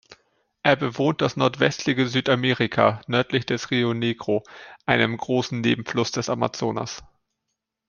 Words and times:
Er 0.63 0.75
bewohnt 0.77 1.21
das 1.21 1.37
nordwestliche 1.37 2.07
Südamerika, 2.07 3.01
nördlich 3.05 3.45
des 3.45 3.69
Rio 3.69 3.93
Negro, 3.93 4.43
einem 4.87 5.15
großen 5.15 5.61
Nebenfluss 5.61 6.11
des 6.11 6.27
Amazonas. 6.27 7.03